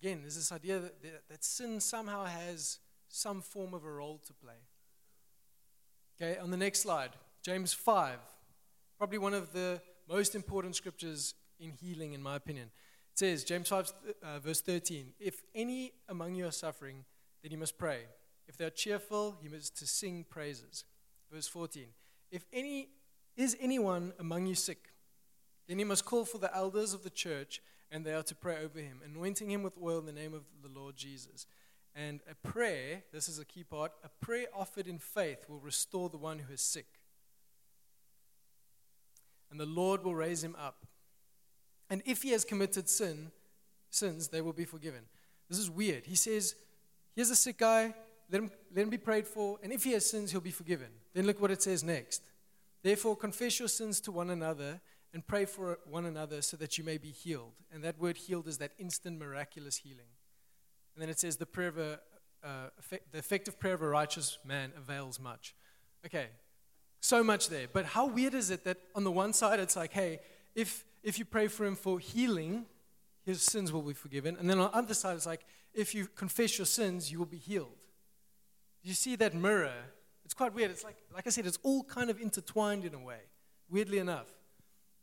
[0.00, 4.32] Again, there's this idea that, that sin somehow has some form of a role to
[4.32, 4.54] play.
[6.20, 7.10] Okay, on the next slide,
[7.42, 8.18] James 5,
[8.96, 12.70] probably one of the most important scriptures in healing, in my opinion.
[13.12, 17.04] It says, James 5, uh, verse 13, if any among you are suffering,
[17.42, 18.02] then he must pray.
[18.46, 20.84] If they are cheerful, he must to sing praises.
[21.32, 21.86] Verse 14,
[22.30, 22.88] if any
[23.36, 24.88] is anyone among you sick,
[25.68, 27.60] then he must call for the elders of the church,
[27.90, 30.42] and they are to pray over him, anointing him with oil in the name of
[30.62, 31.46] the Lord Jesus.
[31.94, 36.08] And a prayer, this is a key part, a prayer offered in faith will restore
[36.08, 36.86] the one who is sick.
[39.50, 40.86] And the Lord will raise him up.
[41.90, 43.30] And if he has committed sin,
[43.90, 45.00] sins, they will be forgiven.
[45.48, 46.06] This is weird.
[46.06, 46.54] He says,
[47.14, 47.94] Here's a sick guy,
[48.30, 50.88] let him, let him be prayed for, and if he has sins, he'll be forgiven.
[51.14, 52.22] Then look what it says next.
[52.82, 54.80] Therefore, confess your sins to one another
[55.12, 57.52] and pray for one another so that you may be healed.
[57.72, 60.10] And that word healed is that instant miraculous healing.
[60.94, 62.00] And then it says, the, prayer of a,
[62.44, 65.54] uh, effect, the effective prayer of a righteous man avails much.
[66.04, 66.26] Okay,
[67.00, 67.66] so much there.
[67.72, 70.20] But how weird is it that on the one side it's like, hey,
[70.54, 72.66] if, if you pray for him for healing,
[73.24, 74.36] his sins will be forgiven.
[74.38, 77.26] And then on the other side it's like, if you confess your sins, you will
[77.26, 77.68] be healed.
[78.88, 79.74] You see that mirror?
[80.24, 80.70] It's quite weird.
[80.70, 83.18] It's like, like I said, it's all kind of intertwined in a way,
[83.68, 84.32] weirdly enough.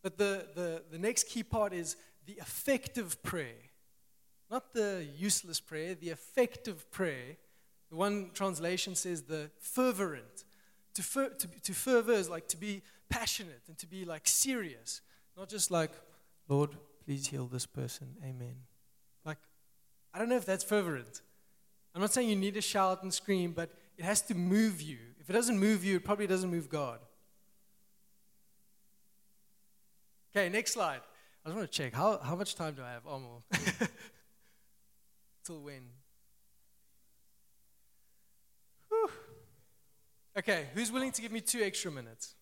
[0.01, 1.95] But the, the, the next key part is
[2.25, 3.61] the effective prayer.
[4.49, 7.37] Not the useless prayer, the effective prayer.
[7.91, 10.45] The one translation says the fervent.
[10.95, 15.01] To, fer- to, to fervor is like to be passionate and to be like serious,
[15.37, 15.91] not just like,
[16.49, 16.71] Lord,
[17.05, 18.15] please heal this person.
[18.23, 18.55] Amen.
[19.23, 19.37] Like,
[20.11, 21.21] I don't know if that's fervent.
[21.95, 24.97] I'm not saying you need to shout and scream, but it has to move you.
[25.21, 26.99] If it doesn't move you, it probably doesn't move God.
[30.35, 30.99] Okay, next slide.
[31.45, 31.93] I just want to check.
[31.93, 33.03] How, how much time do I have?
[33.07, 33.43] Oh.
[35.45, 35.83] Till when?
[38.89, 39.09] Whew.
[40.37, 42.35] Okay, who's willing to give me two extra minutes?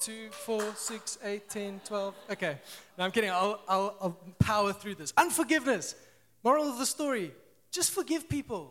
[0.00, 2.14] Two, four, six, eight, ten, twelve.
[2.30, 2.58] Okay,
[2.96, 3.30] no, I'm kidding.
[3.30, 5.12] I'll, I'll, I'll power through this.
[5.16, 5.96] Unforgiveness.
[6.44, 7.32] Moral of the story
[7.72, 8.70] just forgive people.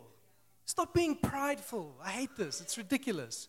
[0.72, 1.94] Stop being prideful.
[2.02, 2.62] I hate this.
[2.62, 3.48] It's ridiculous.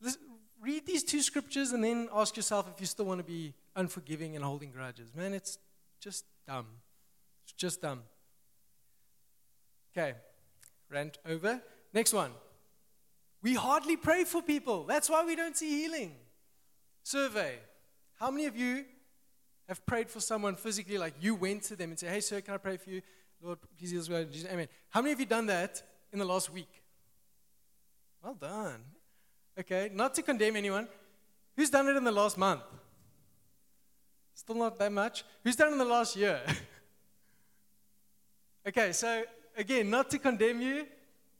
[0.00, 0.16] This,
[0.58, 4.36] read these two scriptures and then ask yourself if you still want to be unforgiving
[4.36, 5.14] and holding grudges.
[5.14, 5.58] Man, it's
[6.00, 6.64] just dumb.
[7.44, 8.04] It's just dumb.
[9.92, 10.14] Okay,
[10.90, 11.60] rant over.
[11.92, 12.30] Next one.
[13.42, 14.84] We hardly pray for people.
[14.84, 16.14] That's why we don't see healing.
[17.02, 17.58] Survey.
[18.18, 18.86] How many of you
[19.68, 22.54] have prayed for someone physically, like you went to them and said, Hey, sir, can
[22.54, 23.02] I pray for you?
[23.42, 24.08] Lord, please heal us.
[24.10, 24.68] Amen.
[24.88, 26.82] How many of you done that in the last week?
[28.22, 28.82] Well done.
[29.58, 30.88] Okay, not to condemn anyone.
[31.56, 32.62] Who's done it in the last month?
[34.34, 35.24] Still not that much.
[35.42, 36.40] Who's done it in the last year?
[38.68, 39.24] okay, so
[39.56, 40.86] again, not to condemn you,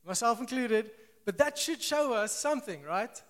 [0.07, 0.90] myself included,
[1.24, 3.22] but that should show us something, right?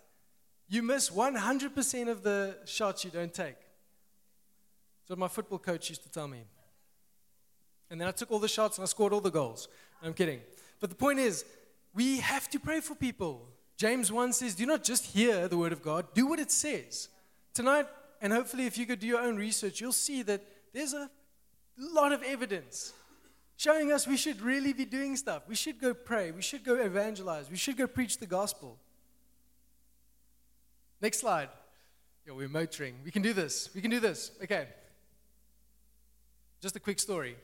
[0.69, 3.57] You miss 100% of the shots you don't take.
[3.57, 6.43] That's what my football coach used to tell me.
[7.91, 9.69] And then I took all the shots and I scored all the goals.
[10.03, 10.41] I'm kidding.
[10.81, 11.45] But the point is,
[11.95, 13.49] we have to pray for people.
[13.77, 17.09] James 1 says, Do not just hear the word of God, do what it says.
[17.55, 17.87] Tonight,
[18.21, 21.11] and hopefully if you could do your own research, you'll see that there's a
[21.79, 22.93] lot of evidence
[23.57, 25.43] showing us we should really be doing stuff.
[25.49, 26.31] We should go pray.
[26.31, 27.51] We should go evangelize.
[27.51, 28.79] We should go preach the gospel.
[31.01, 31.49] Next slide.
[32.27, 32.97] Yo, we're motoring.
[33.05, 33.71] We can do this.
[33.75, 34.33] We can do this.
[34.43, 34.67] Okay.
[36.61, 37.37] Just a quick story.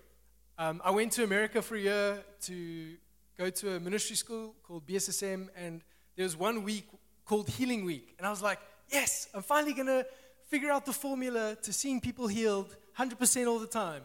[0.59, 2.97] Um, I went to America for a year to
[3.37, 5.83] go to a ministry school called BSSM, and
[6.17, 6.89] there was one week
[7.25, 8.15] called Healing Week.
[8.19, 8.59] And I was like,
[8.91, 10.07] yes, I'm finally going to
[10.47, 14.03] figure out the formula to seeing people healed 100% all the time.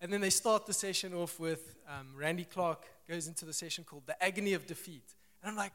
[0.00, 3.84] And then they start the session off with um, Randy Clark goes into the session
[3.84, 5.04] called The Agony of Defeat.
[5.42, 5.74] And I'm like,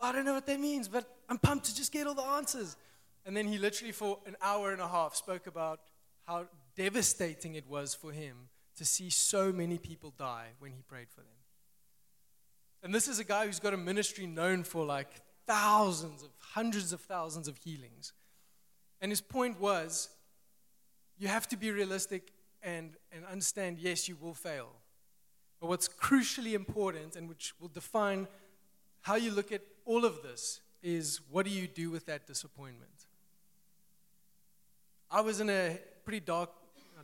[0.00, 2.22] oh, I don't know what that means, but I'm pumped to just get all the
[2.22, 2.76] answers.
[3.24, 5.80] And then he literally, for an hour and a half, spoke about
[6.26, 11.08] how devastating it was for him to see so many people die when he prayed
[11.08, 11.41] for them.
[12.82, 15.08] And this is a guy who's got a ministry known for like
[15.46, 18.12] thousands of, hundreds of thousands of healings.
[19.00, 20.08] And his point was
[21.18, 24.68] you have to be realistic and, and understand yes, you will fail.
[25.60, 28.26] But what's crucially important and which will define
[29.02, 32.90] how you look at all of this is what do you do with that disappointment?
[35.10, 36.50] I was in a pretty dark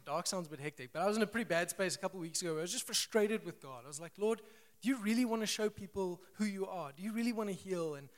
[0.05, 2.19] dark sounds a bit hectic, but I was in a pretty bad space a couple
[2.19, 2.57] weeks ago.
[2.57, 3.83] I was just frustrated with God.
[3.85, 4.41] I was like, Lord,
[4.81, 6.93] do you really want to show people who you are?
[6.97, 7.95] Do you really want to heal?
[7.95, 8.09] And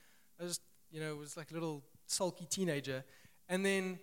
[0.40, 3.05] I just, you know, was like a little sulky teenager.
[3.49, 3.99] And then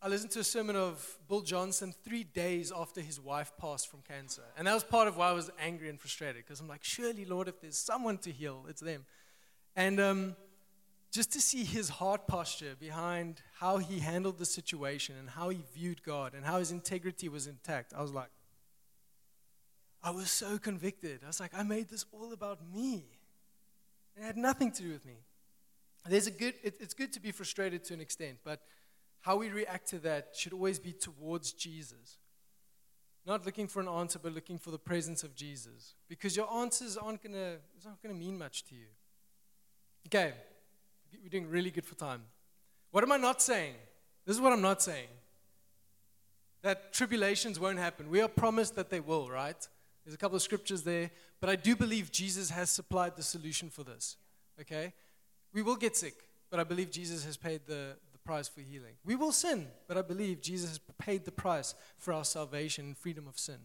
[0.00, 4.00] I listened to a sermon of Bill Johnson three days after his wife passed from
[4.00, 4.42] cancer.
[4.56, 7.24] And that was part of why I was angry and frustrated because I'm like, surely,
[7.24, 9.04] Lord, if there's someone to heal, it's them.
[9.76, 10.36] And um,
[11.12, 15.62] just to see his heart posture behind how he handled the situation and how he
[15.74, 18.30] viewed God and how his integrity was intact, I was like,
[20.02, 21.20] I was so convicted.
[21.22, 23.04] I was like, I made this all about me.
[24.16, 25.18] It had nothing to do with me.
[26.08, 28.60] There's a good, it, it's good to be frustrated to an extent, but
[29.20, 32.18] how we react to that should always be towards Jesus.
[33.24, 35.94] Not looking for an answer, but looking for the presence of Jesus.
[36.08, 38.86] Because your answers aren't going to, it's not going to mean much to you.
[40.08, 40.32] Okay,
[41.22, 42.22] we're doing really good for time.
[42.90, 43.74] What am I not saying?
[44.26, 45.08] This is what I'm not saying.
[46.62, 48.10] That tribulations won't happen.
[48.10, 49.68] We are promised that they will, right?
[50.04, 51.10] There's a couple of scriptures there,
[51.40, 54.16] but I do believe Jesus has supplied the solution for this.
[54.60, 54.92] Okay?
[55.52, 56.14] We will get sick,
[56.50, 58.94] but I believe Jesus has paid the, the price for healing.
[59.04, 62.96] We will sin, but I believe Jesus has paid the price for our salvation and
[62.96, 63.58] freedom of sin.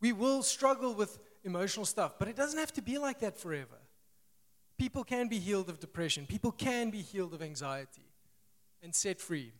[0.00, 3.78] We will struggle with emotional stuff, but it doesn't have to be like that forever.
[4.76, 6.26] People can be healed of depression.
[6.26, 8.08] People can be healed of anxiety
[8.82, 9.52] and set free.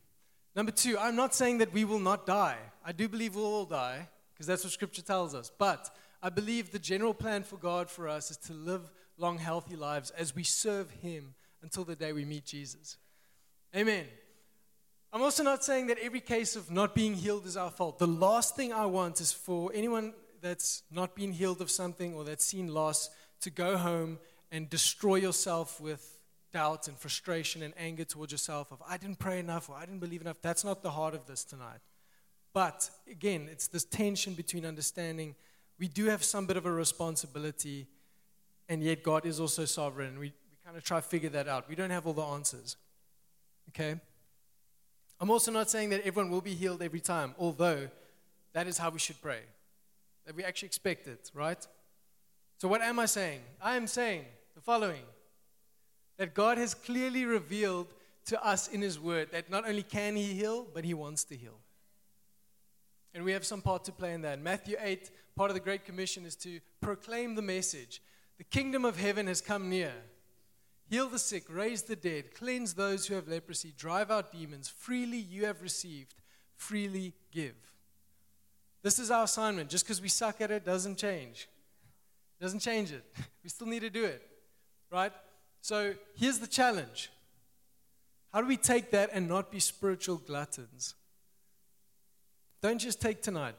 [0.55, 2.57] Number two, I'm not saying that we will not die.
[2.83, 5.49] I do believe we'll all die because that's what Scripture tells us.
[5.57, 5.89] But
[6.21, 10.11] I believe the general plan for God for us is to live long, healthy lives
[10.11, 12.97] as we serve Him until the day we meet Jesus.
[13.75, 14.05] Amen.
[15.13, 17.99] I'm also not saying that every case of not being healed is our fault.
[17.99, 22.25] The last thing I want is for anyone that's not been healed of something or
[22.25, 23.09] that's seen loss
[23.41, 24.19] to go home
[24.51, 26.19] and destroy yourself with
[26.51, 29.99] doubt and frustration and anger towards yourself of I didn't pray enough or I didn't
[29.99, 30.41] believe enough.
[30.41, 31.79] That's not the heart of this tonight.
[32.55, 35.35] But again, it's this tension between understanding
[35.77, 37.85] we do have some bit of a responsibility,
[38.69, 40.13] and yet God is also sovereign.
[40.13, 41.67] We, we kind of try to figure that out.
[41.67, 42.77] We don't have all the answers.
[43.67, 43.99] Okay?
[45.19, 47.89] I'm also not saying that everyone will be healed every time, although
[48.53, 49.41] that is how we should pray.
[50.25, 51.67] That we actually expect it, right?
[52.59, 53.41] So, what am I saying?
[53.61, 54.23] I am saying
[54.55, 55.03] the following
[56.15, 57.87] that God has clearly revealed
[58.27, 61.35] to us in His Word that not only can He heal, but He wants to
[61.35, 61.59] heal.
[63.15, 64.41] And we have some part to play in that.
[64.41, 68.01] Matthew 8, part of the Great Commission is to proclaim the message
[68.37, 69.93] The kingdom of heaven has come near.
[70.89, 74.67] Heal the sick, raise the dead, cleanse those who have leprosy, drive out demons.
[74.67, 76.13] Freely you have received,
[76.57, 77.55] freely give.
[78.83, 79.69] This is our assignment.
[79.69, 81.47] Just because we suck at it doesn't change.
[82.39, 83.03] Doesn't change it.
[83.43, 84.21] We still need to do it.
[84.91, 85.13] Right?
[85.61, 87.09] So here's the challenge.
[88.33, 90.95] How do we take that and not be spiritual gluttons?
[92.65, 93.53] Don't just take tonight.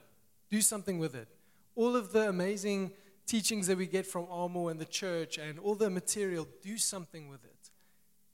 [0.50, 1.28] Do something with it.
[1.76, 2.90] All of the amazing
[3.24, 7.28] teachings that we get from Armour and the church and all the material, do something
[7.28, 7.70] with it.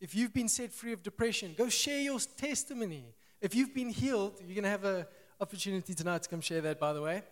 [0.01, 3.05] If you've been set free of depression, go share your testimony.
[3.43, 5.05] If you've been healed, you're going to have an
[5.43, 7.23] opportunity tonight to come share that, by the way.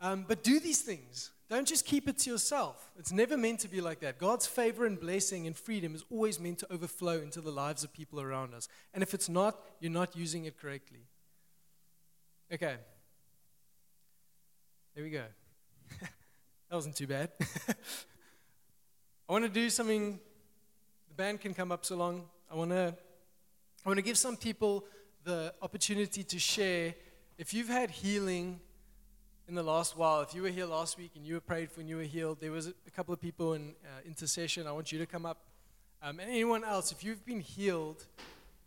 [0.00, 1.30] Um, but do these things.
[1.48, 2.90] Don't just keep it to yourself.
[2.98, 4.18] It's never meant to be like that.
[4.18, 7.92] God's favor and blessing and freedom is always meant to overflow into the lives of
[7.92, 8.66] people around us.
[8.92, 11.06] And if it's not, you're not using it correctly.
[12.52, 12.74] Okay.
[14.94, 15.24] There we go.
[16.68, 17.30] That wasn't too bad.
[19.28, 20.18] I want to do something.
[21.08, 22.24] The band can come up so long.
[22.50, 22.94] I want to.
[23.84, 24.84] I want to give some people
[25.24, 26.94] the opportunity to share.
[27.38, 28.60] If you've had healing
[29.48, 31.80] in the last while, if you were here last week and you were prayed for
[31.80, 34.66] and you were healed, there was a couple of people in uh, intercession.
[34.66, 35.38] I want you to come up.
[36.02, 38.06] Um, and anyone else, if you've been healed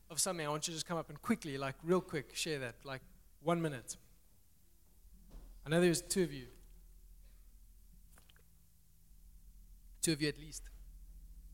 [0.09, 2.59] of something, I want you to just come up and quickly, like real quick, share
[2.59, 3.01] that, like
[3.45, 3.95] one minute.
[5.65, 6.47] I know there's two of you.
[10.01, 10.63] Two of you at least.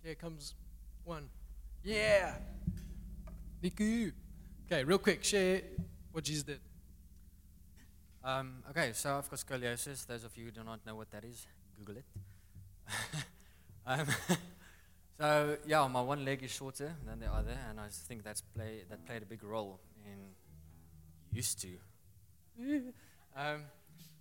[0.01, 0.55] Here comes
[1.03, 1.27] one.
[1.83, 2.35] Yeah.
[3.61, 4.13] Niku.
[4.65, 5.61] Okay, real quick, share
[6.13, 6.59] what Jesus did.
[8.23, 10.07] Um, okay, so I've got scoliosis.
[10.07, 11.45] Those of you who do not know what that is,
[11.77, 12.05] Google it.
[13.85, 14.07] um,
[15.19, 18.83] so yeah, my one leg is shorter than the other, and I think that's play
[18.89, 20.19] that played a big role in
[21.31, 21.67] used to.
[23.35, 23.63] um,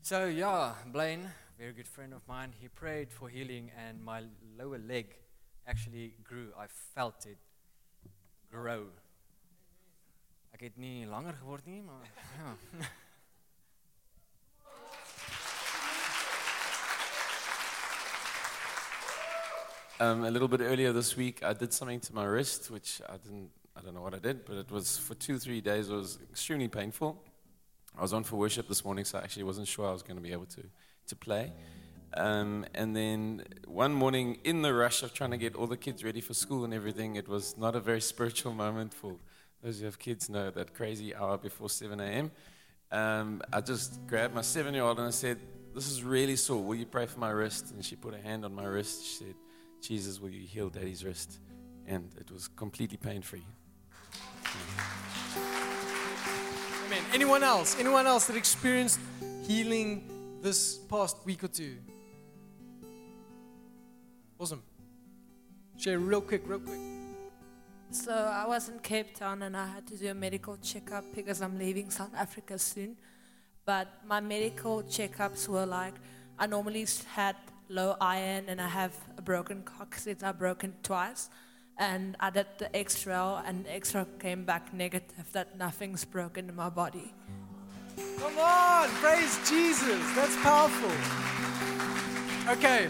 [0.03, 4.23] so yeah, Blaine, very good friend of mine, he prayed for healing, and my
[4.59, 5.17] lower leg
[5.67, 6.49] actually grew.
[6.59, 7.39] I felt it
[8.51, 8.87] grow.
[10.53, 12.09] Ek het nie langer geword nie, maar
[12.39, 12.57] ja.
[20.01, 23.19] Um, a little bit earlier this week, I did something to my wrist, which I
[23.19, 25.95] didn't, I don't know what I did, but it was for two, three days, it
[25.95, 27.23] was extremely painful.
[27.99, 30.17] I was on for worship this morning, so I actually wasn't sure I was going
[30.17, 30.63] to be able to,
[31.09, 31.53] to play.
[32.15, 36.03] Um, and then one morning, in the rush of trying to get all the kids
[36.03, 39.17] ready for school and everything, it was not a very spiritual moment for
[39.63, 42.31] those who have kids know that crazy hour before 7 a.m.
[42.91, 45.39] Um, I just grabbed my seven year old and I said,
[45.75, 46.63] This is really sore.
[46.63, 47.71] Will you pray for my wrist?
[47.71, 49.05] And she put her hand on my wrist.
[49.05, 49.35] She said,
[49.81, 51.39] Jesus, will you heal daddy's wrist?
[51.87, 53.45] And it was completely pain free.
[57.01, 57.15] Amen.
[57.15, 57.79] Anyone else?
[57.79, 59.01] Anyone else that experienced
[59.43, 61.77] healing this past week or two?
[64.39, 64.63] Awesome.
[65.77, 66.79] Share real quick, real quick.
[67.91, 71.41] So I was in Cape Town and I had to do a medical checkup because
[71.41, 72.97] I'm leaving South Africa soon.
[73.65, 75.95] But my medical checkups were like
[76.39, 77.37] I normally had
[77.69, 80.23] low iron and I have a broken coccyx.
[80.23, 81.31] I broken twice.
[81.81, 86.69] And did the X-ray and the X-ray came back negative that nothing's broken in my
[86.69, 87.15] body.
[88.19, 90.15] Come on, praise Jesus.
[90.15, 90.93] That's powerful.
[92.53, 92.89] Okay.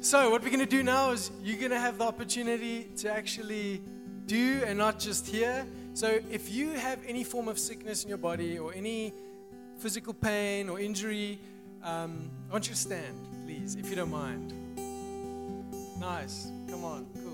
[0.00, 3.10] So, what we're going to do now is you're going to have the opportunity to
[3.10, 3.80] actually
[4.26, 5.64] do and not just hear.
[5.94, 9.12] So, if you have any form of sickness in your body or any
[9.78, 11.38] physical pain or injury,
[11.84, 14.52] um, I want you to stand, please, if you don't mind.
[16.00, 16.50] Nice.
[16.68, 17.25] Come on.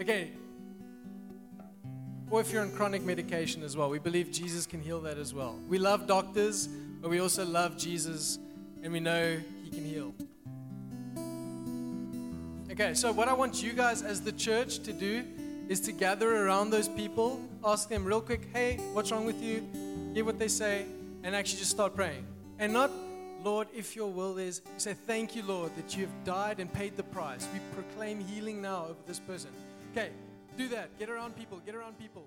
[0.00, 0.32] Okay.
[2.30, 5.32] Or if you're on chronic medication as well, we believe Jesus can heal that as
[5.32, 5.58] well.
[5.68, 8.38] We love doctors, but we also love Jesus
[8.82, 10.14] and we know he can heal.
[12.70, 15.24] Okay, so what I want you guys as the church to do
[15.68, 19.64] is to gather around those people, ask them real quick, hey, what's wrong with you?
[20.12, 20.86] Hear what they say,
[21.22, 22.26] and actually just start praying.
[22.58, 22.90] And not,
[23.44, 26.96] Lord, if your will is, say, thank you, Lord, that you have died and paid
[26.96, 27.46] the price.
[27.52, 29.50] We proclaim healing now over this person.
[29.96, 30.10] Okay,
[30.56, 30.98] do that.
[30.98, 32.24] Get around people, get around people.